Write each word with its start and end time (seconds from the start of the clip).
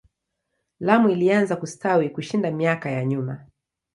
Lamu 0.79 1.09
ilianza 1.09 1.55
kustawi 1.55 2.09
kushinda 2.09 2.51
miaka 2.51 2.89
ya 2.91 3.05
nyuma. 3.05 3.47